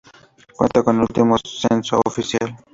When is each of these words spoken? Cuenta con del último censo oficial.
Cuenta 0.55 0.81
con 0.81 0.95
del 0.95 1.03
último 1.03 1.37
censo 1.37 2.01
oficial. 2.03 2.57